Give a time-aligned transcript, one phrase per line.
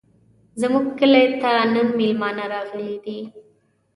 [0.61, 3.17] زموږ کلي ته نن مېلمانه راغلي دي.